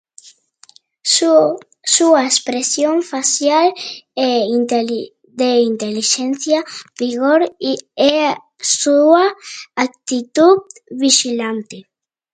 [1.03, 3.71] Su expresión facial
[4.15, 4.47] es
[5.21, 6.65] de inteligencia,
[6.97, 7.77] vigor y
[8.59, 9.13] su
[9.75, 10.57] actitud
[10.89, 11.87] vigilante.